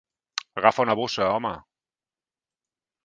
Agafa 0.61 0.85
una 0.87 0.95
bossa, 1.01 1.27
home. 1.35 1.53